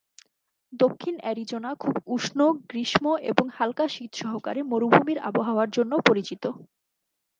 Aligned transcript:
দক্ষিণ 0.73 1.15
অ্যারিজোনা 1.19 1.71
খুব 1.75 1.95
উষ্ণ 2.07 2.39
গ্রীষ্ম 2.69 3.05
এবং 3.31 3.45
হালকা 3.57 3.85
শীত 3.87 4.11
সহকারে 4.21 4.61
মরুভূমির 4.71 5.19
আবহাওয়ার 5.29 5.69
জন্য 5.71 5.93
পরিচিত। 6.07 6.43